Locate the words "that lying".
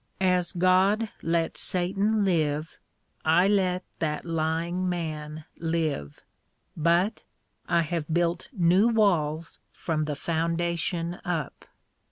3.99-4.89